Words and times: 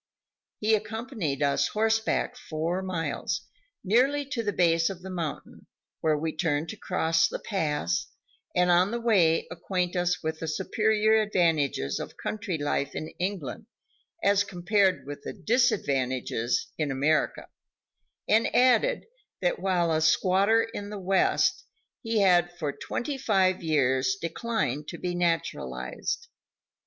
He 0.57 0.73
accompanied 0.73 1.43
us 1.43 1.67
horseback 1.67 2.35
four 2.35 2.81
miles, 2.81 3.41
nearly 3.83 4.25
to 4.31 4.41
the 4.41 4.51
base 4.51 4.89
of 4.89 5.03
the 5.03 5.11
mountain, 5.11 5.67
where 5.99 6.17
we 6.17 6.35
turned 6.35 6.69
to 6.69 6.75
cross 6.75 7.27
the 7.27 7.37
pass, 7.37 8.07
and 8.55 8.71
on 8.71 8.89
the 8.89 8.99
way 8.99 9.45
acquaint 9.51 9.95
us 9.95 10.23
with 10.23 10.39
the 10.39 10.47
superior 10.47 11.21
advantages 11.21 11.99
of 11.99 12.17
country 12.17 12.57
life 12.57 12.95
in 12.95 13.09
England 13.19 13.67
as 14.23 14.43
compared 14.43 15.05
with 15.05 15.21
the 15.21 15.33
disadvantages 15.33 16.69
in 16.79 16.89
America, 16.89 17.45
and 18.27 18.47
admitted 18.47 19.05
that, 19.39 19.59
while 19.59 19.91
a 19.91 20.01
squatter 20.01 20.63
in 20.73 20.89
the 20.89 20.97
West, 20.97 21.63
he 22.01 22.21
had 22.21 22.51
for 22.57 22.71
twenty 22.73 23.19
five 23.19 23.61
years 23.61 24.17
declined 24.19 24.87
to 24.87 24.97
be 24.97 25.13
naturalized. 25.13 26.27